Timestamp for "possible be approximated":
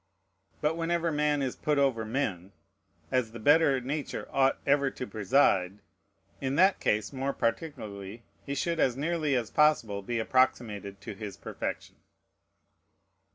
9.51-11.01